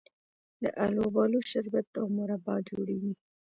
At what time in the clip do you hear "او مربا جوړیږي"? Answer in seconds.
2.01-3.13